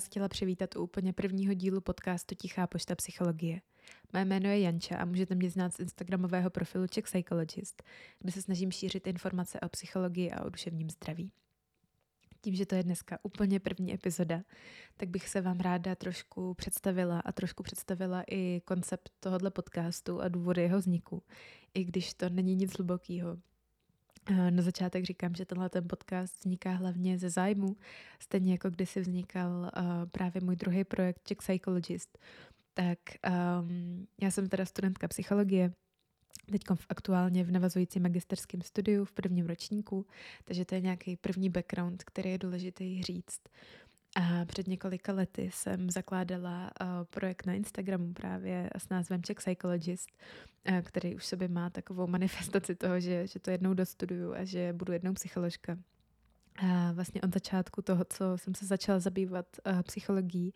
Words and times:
vás 0.00 0.06
chtěla 0.06 0.28
přivítat 0.28 0.76
u 0.76 0.82
úplně 0.82 1.12
prvního 1.12 1.54
dílu 1.54 1.80
podcastu 1.80 2.34
Tichá 2.34 2.66
pošta 2.66 2.94
psychologie. 2.94 3.60
Mé 4.12 4.24
jméno 4.24 4.48
je 4.48 4.60
Janča 4.60 4.96
a 4.96 5.04
můžete 5.04 5.34
mě 5.34 5.50
znát 5.50 5.74
z 5.74 5.80
instagramového 5.80 6.50
profilu 6.50 6.86
Czech 6.86 7.04
Psychologist, 7.04 7.82
kde 8.18 8.32
se 8.32 8.42
snažím 8.42 8.70
šířit 8.70 9.06
informace 9.06 9.60
o 9.60 9.68
psychologii 9.68 10.30
a 10.30 10.44
o 10.44 10.48
duševním 10.50 10.90
zdraví. 10.90 11.32
Tím, 12.40 12.54
že 12.54 12.66
to 12.66 12.74
je 12.74 12.82
dneska 12.82 13.18
úplně 13.22 13.60
první 13.60 13.94
epizoda, 13.94 14.42
tak 14.96 15.08
bych 15.08 15.28
se 15.28 15.40
vám 15.40 15.60
ráda 15.60 15.94
trošku 15.94 16.54
představila 16.54 17.20
a 17.20 17.32
trošku 17.32 17.62
představila 17.62 18.24
i 18.30 18.62
koncept 18.64 19.12
tohohle 19.20 19.50
podcastu 19.50 20.20
a 20.20 20.28
důvody 20.28 20.62
jeho 20.62 20.78
vzniku, 20.78 21.22
i 21.74 21.84
když 21.84 22.14
to 22.14 22.28
není 22.28 22.54
nic 22.54 22.72
hlubokého. 22.72 23.38
Na 24.50 24.62
začátek 24.62 25.04
říkám, 25.04 25.34
že 25.34 25.44
tenhle 25.44 25.68
ten 25.68 25.88
podcast 25.88 26.38
vzniká 26.40 26.70
hlavně 26.70 27.18
ze 27.18 27.30
zájmu, 27.30 27.76
stejně 28.20 28.52
jako 28.52 28.70
kdysi 28.70 29.00
vznikal 29.00 29.50
uh, 29.50 29.70
právě 30.12 30.42
můj 30.44 30.56
druhý 30.56 30.84
projekt 30.84 31.20
Czech 31.24 31.38
Psychologist. 31.38 32.18
Tak 32.74 32.98
um, 33.60 34.06
já 34.20 34.30
jsem 34.30 34.48
teda 34.48 34.64
studentka 34.66 35.08
psychologie, 35.08 35.72
teď 36.50 36.62
aktuálně 36.88 37.44
v 37.44 37.50
navazujícím 37.50 38.02
magisterském 38.02 38.62
studiu 38.62 39.04
v 39.04 39.12
prvním 39.12 39.46
ročníku, 39.46 40.06
takže 40.44 40.64
to 40.64 40.74
je 40.74 40.80
nějaký 40.80 41.16
první 41.16 41.50
background, 41.50 42.04
který 42.04 42.30
je 42.30 42.38
důležitý 42.38 43.02
říct. 43.02 43.40
A 44.16 44.44
před 44.44 44.68
několika 44.68 45.12
lety 45.12 45.50
jsem 45.52 45.90
zakládala 45.90 46.70
uh, 46.80 46.86
projekt 47.10 47.46
na 47.46 47.54
Instagramu 47.54 48.12
právě 48.12 48.70
s 48.78 48.88
názvem 48.88 49.22
Czech 49.22 49.36
Psychologist, 49.36 50.08
uh, 50.70 50.78
který 50.80 51.14
už 51.14 51.26
sobě 51.26 51.48
má 51.48 51.70
takovou 51.70 52.06
manifestaci 52.06 52.74
toho, 52.74 53.00
že, 53.00 53.26
že 53.26 53.40
to 53.40 53.50
jednou 53.50 53.74
dostuduju 53.74 54.34
a 54.34 54.44
že 54.44 54.72
budu 54.72 54.92
jednou 54.92 55.12
psycholožka. 55.12 55.78
A 56.56 56.92
vlastně 56.92 57.20
od 57.20 57.34
začátku 57.34 57.82
toho, 57.82 58.04
co 58.04 58.38
jsem 58.38 58.54
se 58.54 58.66
začala 58.66 58.98
zabývat 58.98 59.46
uh, 59.66 59.82
psychologií, 59.82 60.54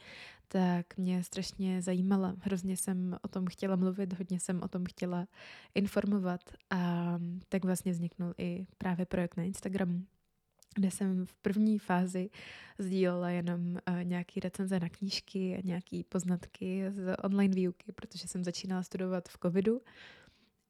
tak 0.48 0.96
mě 0.96 1.24
strašně 1.24 1.83
zajímala. 1.83 2.34
Hrozně 2.41 2.77
jsem 2.77 3.16
o 3.22 3.28
tom 3.28 3.46
chtěla 3.46 3.77
mluvit, 3.77 4.18
hodně 4.18 4.41
jsem 4.41 4.62
o 4.62 4.68
tom 4.68 4.84
chtěla 4.84 5.27
informovat 5.74 6.41
a 6.70 7.14
tak 7.48 7.64
vlastně 7.64 7.92
vzniknul 7.92 8.34
i 8.39 8.66
právě 8.78 9.06
projekt 9.06 9.36
na 9.36 9.42
Instagramu, 9.42 10.02
kde 10.75 10.91
jsem 10.91 11.27
v 11.27 11.34
první 11.34 11.78
fázi 11.78 12.30
sdílela 12.78 13.30
jenom 13.30 13.61
uh, 13.61 14.05
nějaký 14.05 14.41
recenze 14.41 14.80
na 14.80 14.89
knížky 14.89 15.56
a 15.56 15.61
nějaký 15.64 16.05
poznatky 16.05 16.84
z 16.91 17.17
online 17.22 17.55
výuky, 17.55 17.92
protože 17.92 18.28
jsem 18.28 18.44
začínala 18.44 18.83
studovat 18.83 19.28
v 19.28 19.39
covidu 19.42 19.80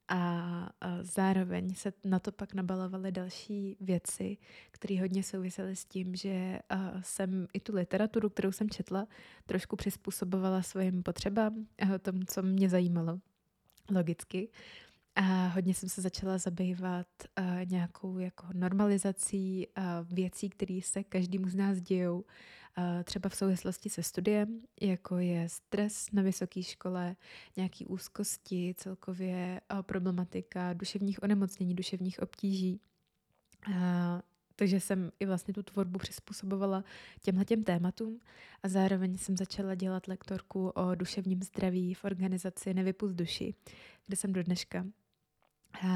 a 0.08 0.70
zároveň 1.02 1.74
se 1.74 1.92
na 2.04 2.18
to 2.18 2.32
pak 2.32 2.54
nabalovaly 2.54 3.12
další 3.12 3.76
věci, 3.80 4.36
které 4.70 5.00
hodně 5.00 5.22
souvisely 5.22 5.76
s 5.76 5.84
tím, 5.84 6.16
že 6.16 6.58
jsem 7.00 7.46
i 7.52 7.60
tu 7.60 7.74
literaturu, 7.74 8.30
kterou 8.30 8.52
jsem 8.52 8.70
četla, 8.70 9.06
trošku 9.46 9.76
přizpůsobovala 9.76 10.62
svým 10.62 11.02
potřebám, 11.02 11.66
tomu, 12.02 12.20
co 12.26 12.42
mě 12.42 12.68
zajímalo 12.68 13.20
logicky. 13.90 14.48
A 15.16 15.46
hodně 15.46 15.74
jsem 15.74 15.88
se 15.88 16.02
začala 16.02 16.38
zabývat 16.38 17.06
uh, 17.38 17.44
nějakou 17.70 18.18
jako 18.18 18.46
normalizací 18.52 19.66
uh, 19.66 19.84
věcí, 20.14 20.48
které 20.48 20.80
se 20.82 21.04
každému 21.04 21.48
z 21.48 21.54
nás 21.54 21.80
dějou, 21.80 22.20
uh, 22.20 22.24
třeba 23.04 23.28
v 23.28 23.36
souvislosti 23.36 23.90
se 23.90 24.02
studiem, 24.02 24.60
jako 24.80 25.18
je 25.18 25.48
stres 25.48 26.12
na 26.12 26.22
vysoké 26.22 26.62
škole, 26.62 27.16
nějaký 27.56 27.86
úzkosti, 27.86 28.74
celkově 28.76 29.60
uh, 29.72 29.82
problematika 29.82 30.72
duševních 30.72 31.22
onemocnění, 31.22 31.74
duševních 31.74 32.22
obtíží. 32.22 32.80
Uh, 33.68 33.74
takže 34.56 34.80
jsem 34.80 35.12
i 35.20 35.26
vlastně 35.26 35.54
tu 35.54 35.62
tvorbu 35.62 35.98
přizpůsobovala 35.98 36.84
těmhle 37.22 37.44
těm 37.44 37.64
tématům 37.64 38.20
a 38.62 38.68
zároveň 38.68 39.18
jsem 39.18 39.36
začala 39.36 39.74
dělat 39.74 40.08
lektorku 40.08 40.68
o 40.68 40.94
duševním 40.94 41.42
zdraví 41.42 41.94
v 41.94 42.04
organizaci 42.04 42.74
Nevypust 42.74 43.14
duši, 43.14 43.54
kde 44.06 44.16
jsem 44.16 44.32
do 44.32 44.42
dneška. 44.42 44.86
A, 45.82 45.88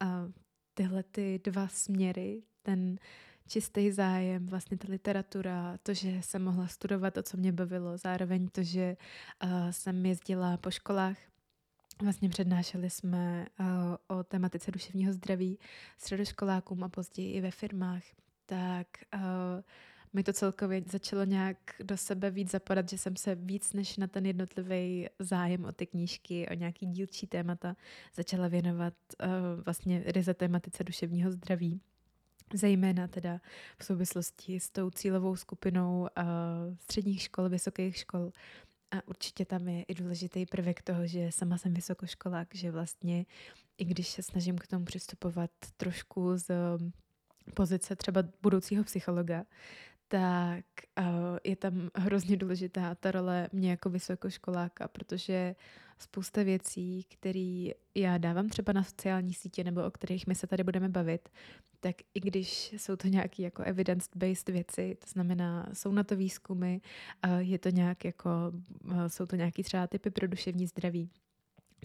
a 0.00 0.28
tyhle 0.74 1.02
ty 1.02 1.40
dva 1.44 1.68
směry, 1.68 2.42
ten 2.62 2.98
čistý 3.48 3.92
zájem, 3.92 4.46
vlastně 4.46 4.76
ta 4.76 4.86
literatura, 4.90 5.78
to, 5.82 5.94
že 5.94 6.08
jsem 6.08 6.44
mohla 6.44 6.66
studovat 6.66 7.14
to, 7.14 7.22
co 7.22 7.36
mě 7.36 7.52
bavilo, 7.52 7.98
zároveň 7.98 8.48
to, 8.48 8.62
že 8.62 8.96
uh, 9.44 9.70
jsem 9.70 10.06
jezdila 10.06 10.56
po 10.56 10.70
školách, 10.70 11.16
Vlastně 12.02 12.28
přednášeli 12.28 12.90
jsme 12.90 13.46
uh, 13.60 13.66
o 14.18 14.24
tematice 14.24 14.70
duševního 14.70 15.12
zdraví 15.12 15.58
středoškolákům 15.98 16.84
a 16.84 16.88
později 16.88 17.32
i 17.32 17.40
ve 17.40 17.50
firmách. 17.50 18.02
Tak 18.46 18.86
uh, 19.14 19.20
mi 20.16 20.22
to 20.22 20.32
celkově 20.32 20.82
začalo 20.86 21.24
nějak 21.24 21.56
do 21.84 21.96
sebe 21.96 22.30
víc 22.30 22.50
zapadat, 22.50 22.88
že 22.88 22.98
jsem 22.98 23.16
se 23.16 23.34
víc 23.34 23.72
než 23.72 23.96
na 23.96 24.06
ten 24.06 24.26
jednotlivý 24.26 25.08
zájem 25.18 25.64
o 25.64 25.72
ty 25.72 25.86
knížky, 25.86 26.48
o 26.48 26.54
nějaký 26.54 26.86
dílčí 26.86 27.26
témata 27.26 27.76
začala 28.14 28.48
věnovat 28.48 28.94
uh, 29.22 29.28
vlastně 29.64 30.02
ryze 30.06 30.34
tematice 30.34 30.84
duševního 30.84 31.30
zdraví. 31.30 31.80
Zejména 32.54 33.08
teda 33.08 33.40
v 33.78 33.84
souvislosti 33.84 34.60
s 34.60 34.70
tou 34.70 34.90
cílovou 34.90 35.36
skupinou 35.36 36.00
uh, 36.00 36.06
středních 36.80 37.22
škol, 37.22 37.48
vysokých 37.48 37.96
škol. 37.96 38.32
A 38.90 39.08
určitě 39.08 39.44
tam 39.44 39.68
je 39.68 39.82
i 39.82 39.94
důležitý 39.94 40.46
prvek 40.46 40.82
toho, 40.82 41.06
že 41.06 41.32
sama 41.32 41.58
jsem 41.58 41.74
vysokoškolák, 41.74 42.48
že 42.54 42.70
vlastně 42.70 43.26
i 43.78 43.84
když 43.84 44.08
se 44.08 44.22
snažím 44.22 44.58
k 44.58 44.66
tomu 44.66 44.84
přistupovat 44.84 45.50
trošku 45.76 46.38
z 46.38 46.50
pozice 47.54 47.96
třeba 47.96 48.22
budoucího 48.42 48.84
psychologa, 48.84 49.44
tak 50.08 50.64
je 51.44 51.56
tam 51.56 51.90
hrozně 51.94 52.36
důležitá 52.36 52.94
ta 52.94 53.10
role 53.10 53.48
mě 53.52 53.70
jako 53.70 53.90
vysokoškoláka, 53.90 54.88
protože 54.88 55.54
spousta 55.98 56.42
věcí, 56.42 57.04
které 57.08 57.70
já 57.94 58.18
dávám 58.18 58.48
třeba 58.48 58.72
na 58.72 58.82
sociální 58.82 59.34
sítě 59.34 59.64
nebo 59.64 59.84
o 59.84 59.90
kterých 59.90 60.26
my 60.26 60.34
se 60.34 60.46
tady 60.46 60.64
budeme 60.64 60.88
bavit, 60.88 61.28
tak 61.80 61.96
i 62.14 62.20
když 62.20 62.72
jsou 62.72 62.96
to 62.96 63.08
nějaké 63.08 63.42
jako 63.42 63.62
evidence-based 63.62 64.48
věci, 64.48 64.96
to 65.00 65.10
znamená, 65.10 65.68
jsou 65.72 65.92
na 65.92 66.04
to 66.04 66.16
výzkumy, 66.16 66.78
je 67.38 67.58
to 67.58 67.68
nějak 67.68 68.04
jako, 68.04 68.30
jsou 69.06 69.26
to 69.26 69.36
nějaké 69.36 69.62
třeba 69.62 69.86
typy 69.86 70.10
pro 70.10 70.26
duševní 70.26 70.66
zdraví, 70.66 71.10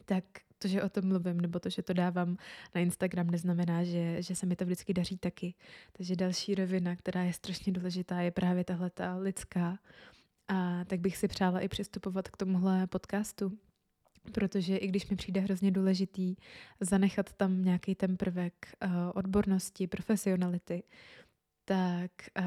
tak 0.06 0.24
to, 0.58 0.68
že 0.68 0.84
o 0.84 0.90
tom 0.90 1.06
mluvím, 1.08 1.42
nebo 1.42 1.60
to, 1.60 1.70
že 1.70 1.82
to 1.82 1.94
dávám 1.94 2.38
na 2.76 2.82
Instagram, 2.82 3.30
neznamená, 3.30 3.84
že, 3.84 4.22
že 4.22 4.36
se 4.36 4.46
mi 4.46 4.56
to 4.56 4.66
vždycky 4.66 4.94
daří 4.94 5.18
taky. 5.18 5.54
Takže 5.92 6.16
další 6.16 6.56
rovina, 6.56 6.96
která 6.96 7.24
je 7.24 7.34
strašně 7.34 7.74
důležitá, 7.74 8.22
je 8.22 8.32
právě 8.32 8.64
tahle 8.64 8.90
ta 8.90 9.16
lidská. 9.16 9.80
A 10.48 10.86
tak 10.86 11.00
bych 11.00 11.18
si 11.18 11.28
přála 11.28 11.60
i 11.60 11.68
přistupovat 11.68 12.30
k 12.30 12.38
tomuhle 12.38 12.88
podcastu, 12.88 13.58
protože 14.32 14.78
i 14.78 14.88
když 14.88 15.10
mi 15.10 15.16
přijde 15.16 15.42
hrozně 15.42 15.72
důležitý 15.72 16.36
zanechat 16.80 17.34
tam 17.34 17.66
nějaký 17.66 17.96
ten 17.96 18.18
prvek 18.18 18.54
uh, 18.86 18.92
odbornosti, 19.16 19.88
profesionality, 19.88 20.84
tak 21.72 22.12
uh, 22.40 22.46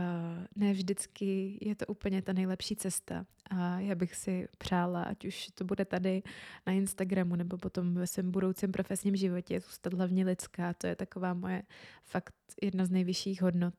ne 0.57 0.73
vždycky 0.73 1.59
je 1.61 1.75
to 1.75 1.87
úplně 1.87 2.23
ta 2.23 2.33
nejlepší 2.33 2.77
cesta. 2.77 3.27
A 3.51 3.81
já 3.81 3.95
bych 3.95 4.15
si 4.15 4.49
přála, 4.59 5.03
ať 5.03 5.25
už 5.25 5.49
to 5.55 5.65
bude 5.65 5.85
tady 5.85 6.23
na 6.67 6.73
Instagramu 6.73 7.37
nebo 7.37 7.59
potom 7.59 7.95
ve 7.95 8.07
svém 8.07 8.31
budoucím 8.31 8.73
profesním 8.73 9.17
životě, 9.17 9.61
zůstat 9.61 9.95
hlavně 9.95 10.25
lidská. 10.25 10.75
To 10.75 10.87
je 10.87 10.97
taková 10.97 11.35
moje 11.35 11.63
fakt 12.03 12.35
jedna 12.63 12.85
z 12.87 12.91
nejvyšších 12.91 13.43
hodnot. 13.43 13.75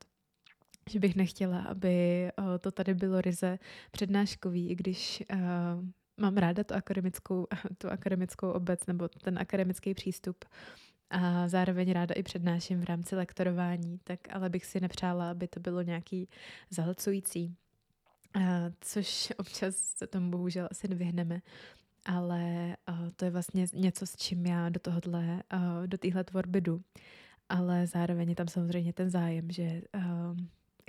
Že 0.90 1.00
bych 1.00 1.16
nechtěla, 1.16 1.62
aby 1.62 2.28
uh, 2.40 2.46
to 2.62 2.72
tady 2.72 2.94
bylo 2.94 3.22
ryze 3.22 3.60
přednáškový, 3.92 4.70
i 4.70 4.76
když 4.76 5.24
uh, 5.34 5.40
mám 6.18 6.38
ráda 6.38 6.64
tu 6.64 6.74
akademickou, 6.74 7.48
tu 7.78 7.90
akademickou 7.90 8.52
obec 8.52 8.86
nebo 8.86 9.08
ten 9.08 9.40
akademický 9.40 9.94
přístup, 9.94 10.46
a 11.10 11.48
zároveň 11.48 11.92
ráda 11.92 12.16
i 12.16 12.24
přednáším 12.24 12.82
v 12.82 12.84
rámci 12.84 13.16
lektorování, 13.16 14.00
tak 14.04 14.20
ale 14.30 14.50
bych 14.50 14.66
si 14.66 14.80
nepřála, 14.80 15.32
aby 15.32 15.48
to 15.48 15.60
bylo 15.60 15.82
nějaký 15.82 16.30
zahlcující, 16.70 17.56
což 18.82 19.34
občas 19.38 19.76
se 19.76 20.08
tomu 20.08 20.32
bohužel 20.32 20.68
asi 20.72 20.88
nevyhneme, 20.88 21.42
ale 22.06 22.78
to 23.16 23.26
je 23.26 23.32
vlastně 23.32 23.66
něco, 23.74 24.06
s 24.06 24.16
čím 24.16 24.46
já 24.46 24.70
do 24.70 24.80
tohohle, 24.80 25.44
do 25.86 25.98
téhle 25.98 26.24
tvorby 26.24 26.62
jdu. 26.62 26.82
Ale 27.50 27.88
zároveň 27.88 28.30
je 28.30 28.36
tam 28.36 28.48
samozřejmě 28.48 28.94
ten 28.94 29.10
zájem, 29.10 29.52
že 29.52 29.82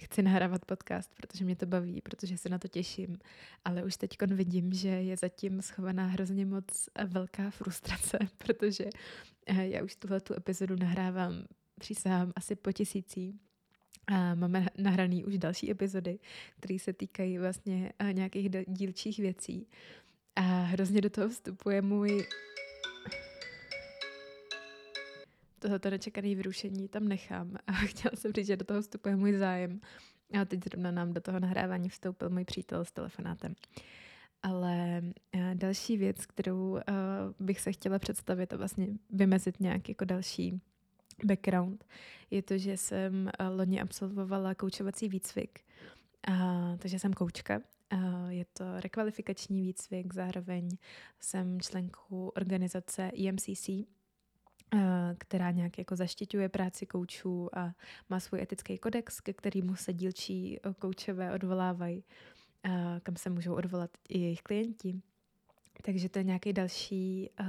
chci 0.02 0.22
nahrávat 0.22 0.64
podcast, 0.64 1.14
protože 1.14 1.44
mě 1.44 1.56
to 1.56 1.66
baví, 1.66 2.00
protože 2.00 2.38
se 2.38 2.48
na 2.48 2.58
to 2.58 2.68
těším, 2.68 3.18
ale 3.64 3.84
už 3.84 3.96
teď 3.96 4.16
vidím, 4.26 4.72
že 4.72 4.88
je 4.88 5.16
zatím 5.16 5.62
schovaná 5.62 6.06
hrozně 6.06 6.46
moc 6.46 6.88
velká 7.06 7.50
frustrace, 7.50 8.18
protože 8.38 8.84
eh, 9.46 9.68
já 9.68 9.84
už 9.84 9.96
tuhle 9.96 10.20
tu 10.20 10.34
epizodu 10.34 10.76
nahrávám, 10.76 11.44
přísahám 11.78 12.32
asi 12.36 12.56
po 12.56 12.72
tisící 12.72 13.40
a 14.06 14.34
máme 14.34 14.66
nahraný 14.78 15.24
už 15.24 15.38
další 15.38 15.70
epizody, 15.70 16.18
které 16.60 16.78
se 16.78 16.92
týkají 16.92 17.38
vlastně 17.38 17.92
eh, 17.98 18.12
nějakých 18.12 18.50
dílčích 18.68 19.18
věcí. 19.18 19.66
A 20.36 20.40
hrozně 20.40 21.00
do 21.00 21.10
toho 21.10 21.28
vstupuje 21.28 21.82
můj 21.82 22.26
tohoto 25.58 25.90
nečekané 25.90 26.34
vyrušení 26.34 26.88
tam 26.88 27.08
nechám. 27.08 27.56
A 27.66 27.72
chtěla 27.86 28.12
jsem 28.14 28.32
říct, 28.32 28.46
že 28.46 28.56
do 28.56 28.64
toho 28.64 28.82
vstupuje 28.82 29.16
můj 29.16 29.32
zájem 29.32 29.80
A 30.40 30.44
teď 30.44 30.64
zrovna 30.64 30.90
nám 30.90 31.12
do 31.12 31.20
toho 31.20 31.40
nahrávání 31.40 31.88
vstoupil 31.88 32.30
můj 32.30 32.44
přítel 32.44 32.84
s 32.84 32.92
telefonátem. 32.92 33.54
Ale 34.42 35.02
uh, 35.34 35.54
další 35.54 35.96
věc, 35.96 36.26
kterou 36.26 36.70
uh, 36.70 36.80
bych 37.40 37.60
se 37.60 37.72
chtěla 37.72 37.98
představit 37.98 38.52
a 38.52 38.56
vlastně 38.56 38.88
vymezit 39.10 39.60
nějak 39.60 39.88
jako 39.88 40.04
další 40.04 40.60
background, 41.24 41.84
je 42.30 42.42
to, 42.42 42.58
že 42.58 42.76
jsem 42.76 43.30
uh, 43.40 43.56
loni 43.56 43.80
absolvovala 43.80 44.54
koučovací 44.54 45.08
výcvik. 45.08 45.60
Uh, 46.28 46.76
takže 46.78 46.98
jsem 46.98 47.12
koučka. 47.12 47.60
Je 48.28 48.44
to 48.52 48.64
rekvalifikační 48.80 49.62
výcvik, 49.62 50.14
zároveň 50.14 50.68
jsem 51.20 51.60
členkou 51.60 52.32
organizace 52.36 53.10
EMCC, 53.28 53.68
která 55.18 55.50
nějak 55.50 55.78
jako 55.78 55.96
zaštiťuje 55.96 56.48
práci 56.48 56.86
koučů 56.86 57.58
a 57.58 57.72
má 58.10 58.20
svůj 58.20 58.42
etický 58.42 58.78
kodex, 58.78 59.20
ke 59.20 59.32
kterému 59.32 59.76
se 59.76 59.92
dílčí 59.92 60.58
koučové 60.78 61.34
odvolávají, 61.34 62.04
kam 63.02 63.16
se 63.16 63.30
můžou 63.30 63.54
odvolat 63.54 63.90
i 64.08 64.18
jejich 64.18 64.42
klienti. 64.42 65.00
Takže 65.82 66.08
to 66.08 66.18
je 66.18 66.24
nějaký 66.24 66.52
další 66.52 67.30
uh, 67.40 67.46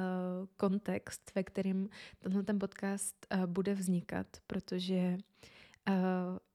kontext, 0.58 1.32
ve 1.36 1.44
kterým 1.44 1.90
tenhle 2.20 2.44
ten 2.44 2.60
podcast 2.60 3.28
bude 3.46 3.74
vznikat, 3.74 4.28
protože 4.48 5.18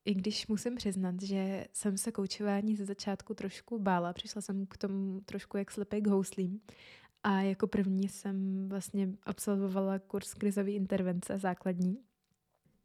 i 0.04 0.14
když 0.14 0.46
musím 0.46 0.74
přiznat, 0.74 1.22
že 1.22 1.66
jsem 1.72 1.98
se 1.98 2.12
koučování 2.12 2.76
ze 2.76 2.84
začátku 2.84 3.34
trošku 3.34 3.78
bála, 3.78 4.12
přišla 4.12 4.42
jsem 4.42 4.66
k 4.66 4.76
tomu 4.76 5.20
trošku 5.20 5.56
jak 5.56 5.70
slepej 5.70 6.02
k 6.02 6.06
houslím 6.06 6.60
a 7.24 7.40
jako 7.40 7.66
první 7.66 8.08
jsem 8.08 8.68
vlastně 8.68 9.08
absolvovala 9.22 9.98
kurz 9.98 10.34
krizové 10.34 10.70
intervence 10.70 11.38
základní, 11.38 11.98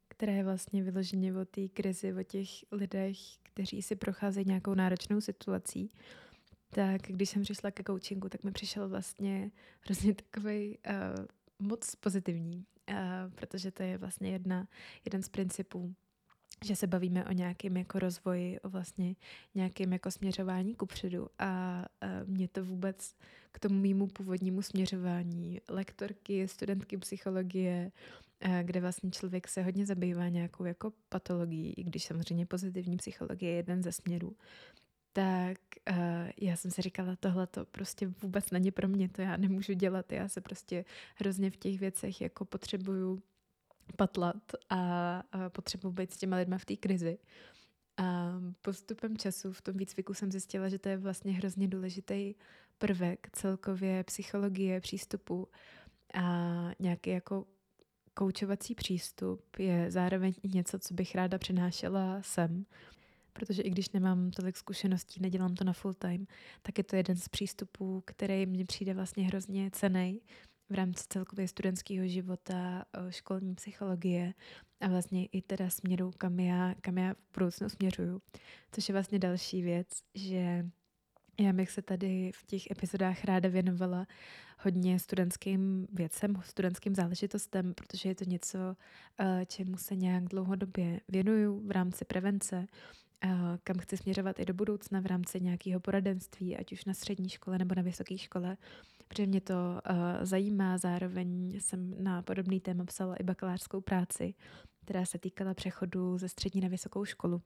které 0.07 0.34
je 0.34 0.44
vlastně 0.44 0.84
vyloženě 0.84 1.38
o 1.38 1.45
té 1.45 1.68
krizi, 1.68 2.13
o 2.13 2.24
těch 2.24 2.50
lidech, 2.72 3.18
kteří 3.44 3.81
si 3.81 3.95
procházejí 3.95 4.45
nějakou 4.45 4.74
náročnou 4.74 5.22
situací. 5.22 5.92
Tak 6.69 7.01
když 7.01 7.30
jsem 7.30 7.42
přišla 7.42 7.72
ke 7.72 7.84
coachingu, 7.84 8.30
tak 8.30 8.44
mi 8.44 8.51
přišel 8.51 8.89
vlastně 8.89 9.51
hrozně 9.80 10.13
takový 10.13 10.78
uh, 10.78 11.68
moc 11.68 11.95
pozitivní, 11.95 12.66
uh, 12.90 12.95
protože 13.36 13.72
to 13.72 13.83
je 13.83 13.98
vlastně 13.98 14.31
jedna, 14.31 14.68
jeden 15.06 15.24
z 15.24 15.30
principů 15.30 15.95
že 16.65 16.75
se 16.75 16.88
bavíme 16.88 17.25
o 17.25 17.31
nějakém 17.31 17.77
jako 17.77 18.00
rozvoji, 18.00 18.59
o 18.59 18.69
vlastně 18.69 19.15
nějakém 19.56 19.94
jako 19.94 20.12
směřování 20.12 20.75
kupředu. 20.75 21.27
A, 21.39 21.45
a 21.45 21.86
mě 22.25 22.48
to 22.48 22.65
vůbec 22.65 23.15
k 23.51 23.59
tomu 23.59 23.80
mýmu 23.80 24.07
původnímu 24.07 24.62
směřování 24.62 25.62
lektorky, 25.69 26.48
studentky 26.48 26.98
psychologie, 26.98 27.92
kde 28.63 28.81
vlastně 28.81 29.12
člověk 29.12 29.48
se 29.48 29.62
hodně 29.63 29.86
zabývá 29.86 30.30
nějakou 30.30 30.65
jako 30.65 30.94
patologií, 31.09 31.74
i 31.74 31.83
když 31.83 32.04
samozřejmě 32.04 32.45
pozitivní 32.45 32.98
psychologie 32.98 33.51
je 33.51 33.56
jeden 33.56 33.83
ze 33.83 33.92
směrů, 33.92 34.36
tak 35.13 35.57
uh, 35.89 35.95
já 36.38 36.56
jsem 36.56 36.71
si 36.71 36.81
říkala, 36.81 37.15
tohle 37.15 37.48
to 37.48 37.65
prostě 37.65 38.07
vůbec 38.21 38.51
není 38.51 38.71
pro 38.71 38.88
mě, 38.88 39.09
to 39.09 39.21
já 39.21 39.38
nemůžu 39.38 39.74
dělat, 39.74 40.12
já 40.12 40.27
se 40.30 40.42
prostě 40.42 40.86
hrozně 41.15 41.51
v 41.51 41.57
těch 41.57 41.80
věcech 41.80 42.21
jako 42.21 42.45
potřebuju 42.45 43.21
patlat 43.95 44.54
a, 44.69 45.24
a 45.31 45.50
potřebuji 45.50 45.92
být 45.92 46.13
s 46.13 46.18
těma 46.18 46.38
lidma 46.38 46.57
v 46.57 46.66
té 46.66 46.75
krizi. 46.75 47.18
A 47.98 48.34
postupem 48.62 49.18
času 49.18 49.54
v 49.54 49.62
tom 49.62 49.78
výcviku 49.78 50.13
jsem 50.13 50.31
zjistila, 50.31 50.69
že 50.69 50.80
to 50.80 50.89
je 50.89 50.98
vlastně 50.98 51.31
hrozně 51.34 51.68
důležitý 51.68 52.36
prvek 52.78 53.28
celkově 53.31 54.04
psychologie, 54.04 54.81
přístupu 54.81 55.48
a 56.13 56.72
nějaký 56.80 57.10
jako 57.10 57.45
koučovací 58.13 58.75
přístup 58.75 59.60
je 59.60 59.92
zároveň 59.92 60.33
něco, 60.44 60.80
co 60.80 60.94
bych 60.94 61.16
ráda 61.16 61.38
přinášela 61.38 62.22
sem, 62.22 62.66
protože 63.33 63.62
i 63.62 63.69
když 63.69 63.90
nemám 63.90 64.31
tolik 64.31 64.57
zkušeností, 64.57 65.22
nedělám 65.22 65.56
to 65.56 65.63
na 65.63 65.74
full 65.74 65.94
time, 65.94 66.28
tak 66.62 66.78
je 66.78 66.83
to 66.83 66.95
jeden 66.95 67.16
z 67.16 67.28
přístupů, 67.28 68.04
který 68.06 68.45
mně 68.45 68.66
přijde 68.66 68.94
vlastně 68.94 69.28
hrozně 69.28 69.72
cený 69.72 70.22
v 70.69 70.74
rámci 70.74 71.06
celkově 71.10 71.48
studentského 71.48 72.08
života, 72.08 72.86
školní 73.10 73.56
psychologie 73.56 74.34
a 74.81 74.88
vlastně 74.88 75.25
i 75.25 75.42
teda 75.42 75.69
směru, 75.69 76.12
kam 76.18 76.40
já, 76.40 76.75
kam 76.81 76.98
já 76.98 77.14
v 77.14 77.34
budoucnu 77.34 77.69
směřuju. 77.69 78.22
Což 78.72 78.90
je 78.90 78.94
vlastně 78.94 79.19
další 79.19 79.62
věc, 79.62 79.88
že 80.16 80.66
já 81.40 81.54
bych 81.54 81.72
se 81.72 81.81
tady 81.81 82.31
v 82.36 82.46
těch 82.46 82.72
epizodách 82.72 83.25
ráda 83.25 83.50
věnovala 83.50 84.08
hodně 84.60 85.00
studentským 85.00 85.88
věcem, 85.94 86.42
studentským 86.46 86.96
záležitostem, 86.96 87.74
protože 87.74 88.10
je 88.10 88.16
to 88.16 88.24
něco, 88.24 88.60
čemu 89.48 89.78
se 89.78 89.96
nějak 89.96 90.24
dlouhodobě 90.24 91.00
věnuju 91.08 91.68
v 91.68 91.72
rámci 91.72 92.06
prevence, 92.06 92.68
kam 93.64 93.78
chci 93.78 93.98
směřovat 93.98 94.40
i 94.40 94.46
do 94.46 94.54
budoucna 94.54 95.00
v 95.00 95.06
rámci 95.06 95.42
nějakého 95.42 95.80
poradenství, 95.80 96.58
ať 96.58 96.74
už 96.74 96.86
na 96.86 96.94
střední 96.94 97.30
škole 97.30 97.58
nebo 97.58 97.75
na 97.75 97.81
vysoké 97.81 98.18
škole 98.18 98.58
protože 99.08 99.28
mě 99.28 99.42
to 99.42 99.81
zajímá. 100.22 100.78
Zároveň 100.78 101.60
jsem 101.60 102.04
na 102.04 102.22
podobný 102.22 102.60
téma 102.60 102.86
psala 102.86 103.16
i 103.16 103.24
bakalářskou 103.24 103.81
práci, 103.81 104.34
která 104.86 105.06
se 105.06 105.18
týkala 105.18 105.54
přechodu 105.54 106.18
ze 106.18 106.30
střední 106.30 106.62
na 106.62 106.68
vysokou 106.68 107.06
školu. 107.06 107.42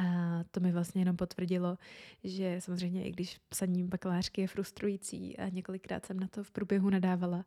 A 0.00 0.44
to 0.50 0.60
mi 0.60 0.72
vlastně 0.72 1.00
jenom 1.00 1.16
potvrdilo, 1.16 1.78
že 2.24 2.56
samozřejmě 2.60 3.04
i 3.04 3.10
když 3.10 3.40
psaní 3.48 3.84
bakalářky 3.84 4.40
je 4.40 4.48
frustrující 4.48 5.36
a 5.36 5.48
několikrát 5.48 6.06
jsem 6.06 6.20
na 6.20 6.28
to 6.28 6.44
v 6.44 6.50
průběhu 6.50 6.90
nadávala, 6.90 7.44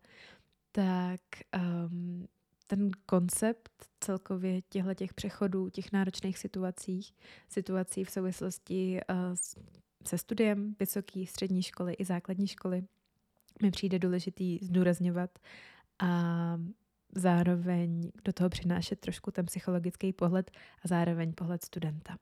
tak 0.72 1.22
um, 1.88 2.28
ten 2.76 2.92
koncept 3.06 3.72
celkově 4.00 4.62
těchto 4.62 4.94
těch 4.94 5.14
přechodů, 5.14 5.70
těch 5.70 5.92
náročných 5.92 6.38
situacích, 6.38 7.14
situací 7.50 8.04
v 8.04 8.12
souvislosti 8.12 9.00
uh, 9.10 9.16
se 10.08 10.18
studiem 10.18 10.76
vysoké 10.80 11.26
střední 11.26 11.64
školy 11.64 11.94
i 11.94 12.06
základní 12.06 12.48
školy, 12.48 12.84
mi 13.62 13.72
přijde 13.72 14.00
důležitý 14.00 14.60
zdůrazňovat 14.62 15.40
a 16.00 16.08
zároveň 17.16 18.12
do 18.24 18.34
toho 18.34 18.50
přinášet 18.50 19.00
trošku 19.00 19.32
ten 19.32 19.46
psychologický 19.46 20.14
pohled 20.14 20.52
a 20.86 20.88
zároveň 20.88 21.34
pohled 21.34 21.66
studenta. 21.66 22.18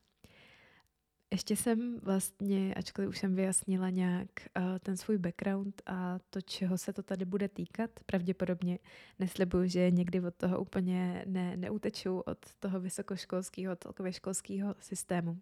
Ještě 1.32 1.56
jsem 1.56 2.00
vlastně, 2.00 2.74
ačkoliv 2.74 3.10
už 3.10 3.18
jsem 3.18 3.36
vyjasnila 3.36 3.90
nějak 3.90 4.28
uh, 4.58 4.80
ten 4.80 4.98
svůj 4.98 5.18
background 5.18 5.82
a 5.86 6.20
to, 6.30 6.42
čeho 6.42 6.78
se 6.78 6.94
to 6.94 7.04
tady 7.04 7.26
bude 7.26 7.48
týkat, 7.48 7.92
pravděpodobně 8.06 8.80
neslibuju, 9.20 9.68
že 9.68 9.92
někdy 9.92 10.22
od 10.22 10.36
toho 10.36 10.60
úplně 10.60 11.24
ne, 11.28 11.58
neuteču 11.58 12.20
od 12.20 12.38
toho 12.60 12.80
vysokoškolského, 12.80 13.76
celkově 13.76 14.14
školského 14.14 14.76
systému. 14.80 15.40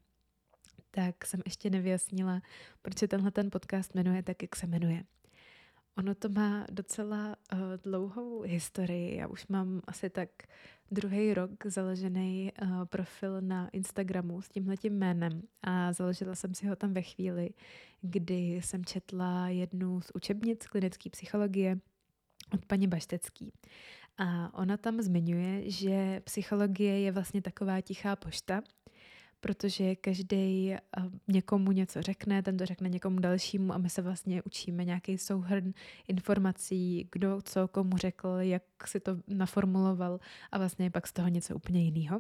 Tak 0.92 1.26
jsem 1.26 1.42
ještě 1.46 1.70
nevyjasnila, 1.70 2.42
proč 2.82 2.98
se 2.98 3.08
tenhle 3.08 3.32
ten 3.32 3.52
podcast 3.52 3.96
jmenuje 3.96 4.24
tak, 4.24 4.42
jak 4.42 4.56
se 4.56 4.68
jmenuje. 4.68 5.04
Ono 5.98 6.16
to 6.16 6.30
má 6.30 6.66
docela 6.72 7.36
uh, 7.54 7.60
dlouhou 7.84 8.42
historii. 8.42 9.16
Já 9.16 9.28
už 9.28 9.48
mám 9.48 9.82
asi 9.88 10.10
tak 10.10 10.30
druhý 10.92 11.34
rok 11.34 11.66
založený 11.66 12.52
uh, 12.62 12.86
profil 12.86 13.42
na 13.42 13.70
Instagramu 13.70 14.42
s 14.42 14.50
tímhletím 14.50 14.94
jménem 14.94 15.42
a 15.64 15.94
založila 15.94 16.36
jsem 16.36 16.54
si 16.54 16.68
ho 16.68 16.76
tam 16.76 16.94
ve 16.94 17.02
chvíli, 17.02 17.50
kdy 18.02 18.56
jsem 18.56 18.86
četla 18.86 19.50
jednu 19.50 20.02
z 20.02 20.12
učebnic 20.14 20.68
klinické 20.68 21.10
psychologie 21.10 21.80
od 22.54 22.66
paní 22.66 22.88
Baštecký. 22.88 23.54
A 24.18 24.54
ona 24.54 24.78
tam 24.78 25.02
zmiňuje, 25.02 25.70
že 25.70 26.22
psychologie 26.24 27.00
je 27.00 27.12
vlastně 27.12 27.42
taková 27.42 27.82
tichá 27.82 28.16
pošta, 28.16 28.62
protože 29.40 29.96
každý 29.96 30.74
eh, 30.74 30.80
někomu 31.28 31.72
něco 31.72 32.02
řekne, 32.02 32.44
ten 32.44 32.58
to 32.58 32.66
řekne 32.66 32.90
někomu 32.90 33.20
dalšímu 33.20 33.74
a 33.74 33.78
my 33.78 33.90
se 33.90 34.02
vlastně 34.02 34.44
učíme 34.44 34.86
nějaký 34.86 35.18
souhrn 35.18 35.74
informací, 36.08 37.08
kdo 37.12 37.42
co 37.44 37.68
komu 37.68 37.98
řekl, 37.98 38.30
jak 38.40 38.64
si 38.86 39.00
to 39.00 39.18
naformuloval 39.28 40.20
a 40.52 40.58
vlastně 40.58 40.92
pak 40.92 41.08
z 41.08 41.14
toho 41.14 41.28
něco 41.28 41.56
úplně 41.56 41.84
jiného. 41.84 42.20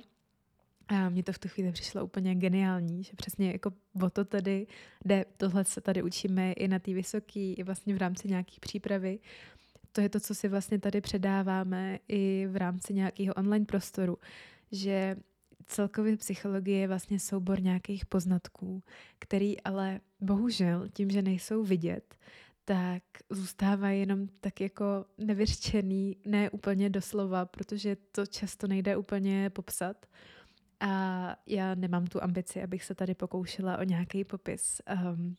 A 0.87 1.09
mně 1.09 1.23
to 1.23 1.33
v 1.33 1.39
tu 1.39 1.47
chvíli 1.47 1.71
přišlo 1.71 2.05
úplně 2.05 2.35
geniální, 2.35 3.03
že 3.03 3.11
přesně 3.15 3.51
jako 3.51 3.71
o 4.03 4.09
to 4.09 4.25
tady 4.25 4.67
jde, 5.05 5.25
tohle 5.37 5.65
se 5.65 5.81
tady 5.81 6.03
učíme 6.03 6.51
i 6.51 6.67
na 6.67 6.79
té 6.79 6.93
vysoké, 6.93 7.39
i 7.39 7.63
vlastně 7.63 7.95
v 7.95 7.97
rámci 7.97 8.27
nějaké 8.27 8.55
přípravy. 8.59 9.19
To 9.91 10.01
je 10.01 10.09
to, 10.09 10.19
co 10.19 10.35
si 10.35 10.47
vlastně 10.47 10.79
tady 10.79 11.01
předáváme 11.01 11.99
i 12.07 12.47
v 12.49 12.55
rámci 12.55 12.93
nějakého 12.93 13.33
online 13.33 13.65
prostoru, 13.65 14.17
že 14.71 15.15
celkově 15.67 16.17
psychologie 16.17 16.79
je 16.79 16.87
vlastně 16.87 17.19
soubor 17.19 17.61
nějakých 17.61 18.05
poznatků, 18.05 18.83
který 19.19 19.61
ale 19.61 19.99
bohužel 20.19 20.87
tím, 20.93 21.09
že 21.09 21.21
nejsou 21.21 21.63
vidět, 21.63 22.15
tak 22.65 23.03
zůstává 23.29 23.89
jenom 23.89 24.27
tak 24.27 24.61
jako 24.61 25.05
nevyřčený, 25.17 26.17
ne 26.25 26.49
úplně 26.49 26.89
doslova, 26.89 27.45
protože 27.45 27.97
to 28.11 28.25
často 28.25 28.67
nejde 28.67 28.97
úplně 28.97 29.49
popsat. 29.49 30.05
A 30.79 31.35
já 31.45 31.75
nemám 31.75 32.07
tu 32.07 32.23
ambici, 32.23 32.63
abych 32.63 32.83
se 32.83 32.95
tady 32.95 33.15
pokoušela 33.15 33.77
o 33.77 33.83
nějaký 33.83 34.23
popis 34.23 34.81
um, 35.11 35.35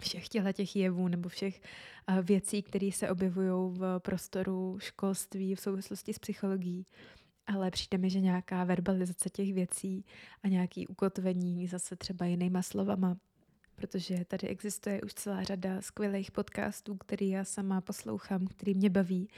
všech 0.00 0.28
těchto 0.28 0.52
těch 0.52 0.76
jevů 0.76 1.08
nebo 1.08 1.28
všech 1.28 1.60
uh, 2.08 2.20
věcí, 2.22 2.62
které 2.62 2.90
se 2.92 3.10
objevují 3.10 3.74
v 3.78 3.98
prostoru 3.98 4.78
školství 4.80 5.54
v 5.54 5.60
souvislosti 5.60 6.12
s 6.12 6.18
psychologií 6.18 6.86
ale 7.48 7.70
přijde 7.70 7.98
mi, 7.98 8.10
že 8.10 8.20
nějaká 8.20 8.64
verbalizace 8.64 9.30
těch 9.30 9.54
věcí 9.54 10.04
a 10.42 10.48
nějaký 10.48 10.86
ukotvení 10.86 11.66
zase 11.66 11.96
třeba 11.96 12.26
jinýma 12.26 12.62
slovama, 12.62 13.16
protože 13.76 14.24
tady 14.24 14.48
existuje 14.48 15.00
už 15.00 15.14
celá 15.14 15.42
řada 15.42 15.80
skvělých 15.80 16.30
podcastů, 16.30 16.96
který 16.96 17.28
já 17.28 17.44
sama 17.44 17.80
poslouchám, 17.80 18.46
který 18.46 18.74
mě 18.74 18.90
baví 18.90 19.28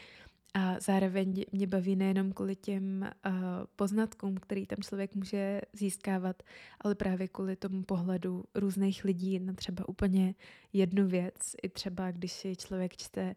a 0.55 0.81
zároveň 0.81 1.45
mě 1.53 1.67
baví 1.67 1.97
nejenom 1.97 2.33
kvůli 2.33 2.57
těm 2.57 3.11
uh, 3.27 3.33
poznatkům, 3.77 4.37
který 4.37 4.67
tam 4.67 4.79
člověk 4.83 5.15
může 5.15 5.61
získávat, 5.73 6.43
ale 6.81 6.95
právě 6.95 7.29
kvůli 7.29 7.57
tomu 7.57 7.83
pohledu 7.83 8.45
různých 8.55 9.05
lidí 9.05 9.39
na 9.39 9.53
třeba 9.53 9.89
úplně 9.89 10.35
jednu 10.73 11.09
věc. 11.09 11.55
I 11.63 11.69
třeba, 11.69 12.11
když 12.11 12.33
si 12.33 12.57
člověk 12.57 12.97
čte 12.97 13.35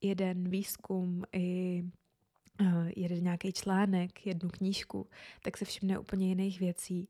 jeden 0.00 0.48
výzkum 0.48 1.24
i 1.32 1.84
jeden 2.96 3.24
nějaký 3.24 3.52
článek, 3.52 4.26
jednu 4.26 4.48
knížku, 4.48 5.06
tak 5.42 5.56
se 5.56 5.64
všimne 5.64 5.98
úplně 5.98 6.28
jiných 6.28 6.60
věcí. 6.60 7.08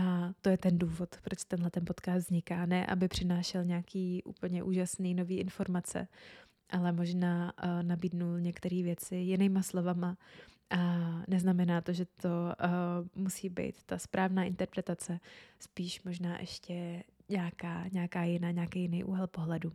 A 0.00 0.32
to 0.40 0.48
je 0.48 0.58
ten 0.58 0.78
důvod, 0.78 1.16
proč 1.22 1.44
tenhle 1.44 1.70
ten 1.70 1.84
podcast 1.84 2.26
vzniká. 2.26 2.66
Ne, 2.66 2.86
aby 2.86 3.08
přinášel 3.08 3.64
nějaký 3.64 4.22
úplně 4.24 4.62
úžasný 4.62 5.14
nový 5.14 5.38
informace, 5.38 6.08
ale 6.70 6.92
možná 6.92 7.52
uh, 7.64 7.82
nabídnul 7.82 8.40
některé 8.40 8.82
věci 8.82 9.16
jinýma 9.16 9.62
slovama 9.62 10.16
a 10.70 11.10
neznamená 11.28 11.80
to, 11.80 11.92
že 11.92 12.04
to 12.04 12.28
uh, 12.28 13.22
musí 13.22 13.48
být 13.48 13.82
ta 13.86 13.98
správná 13.98 14.44
interpretace, 14.44 15.20
spíš 15.58 16.02
možná 16.02 16.40
ještě 16.40 17.02
nějaká, 17.28 17.84
nějaká 17.92 18.24
jiná, 18.24 18.50
nějaký 18.50 18.80
jiný 18.80 19.04
úhel 19.04 19.26
pohledu. 19.26 19.72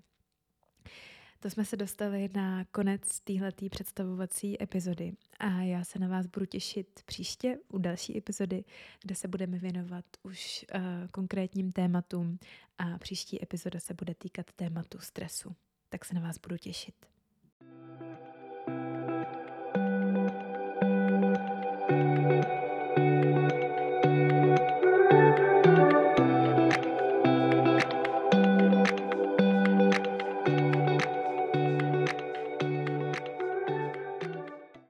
To 1.48 1.51
jsme 1.51 1.66
se 1.66 1.77
dostali 1.77 2.30
na 2.34 2.66
konec 2.66 3.20
téhletý 3.20 3.70
představovací 3.70 4.63
epizody 4.63 5.13
a 5.39 5.62
já 5.62 5.84
se 5.84 6.00
na 6.00 6.08
vás 6.08 6.25
budu 6.25 6.46
těšit 6.46 7.01
příště 7.06 7.58
u 7.70 7.77
další 7.77 8.18
epizody, 8.18 8.63
kde 9.04 9.16
se 9.16 9.27
budeme 9.27 9.58
věnovat 9.58 10.06
už 10.24 10.66
uh, 10.75 10.82
konkrétním 11.12 11.72
tématům 11.72 12.39
a 12.77 12.98
příští 12.98 13.44
epizoda 13.44 13.80
se 13.80 13.94
bude 13.94 14.16
týkat 14.16 14.46
tématu 14.56 15.00
stresu 15.00 15.56
tak 15.89 16.06
se 16.06 16.16
na 16.16 16.22
vás 16.22 16.38
budu 16.38 16.58
těšit. 16.58 17.17